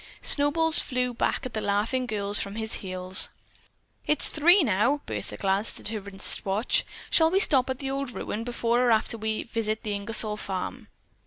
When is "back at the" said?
1.13-1.61